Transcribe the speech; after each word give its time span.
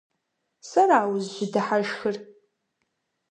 Сэра 0.69 0.99
узыщыдыхьэшхыр? 1.11 2.15